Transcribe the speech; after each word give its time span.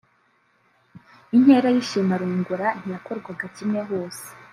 Inkera 1.35 1.67
y’ishimarongora 1.75 2.67
ntiyakorwaga 2.79 3.45
kimwe 3.55 3.81
hose 3.89 4.25